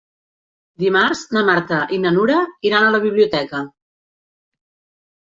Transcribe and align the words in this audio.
Dimarts 0.83 1.21
na 1.37 1.43
Marta 1.51 1.83
i 1.97 2.01
na 2.07 2.15
Nura 2.17 2.41
iran 2.73 2.89
a 2.89 2.91
la 2.99 3.05
biblioteca. 3.07 3.65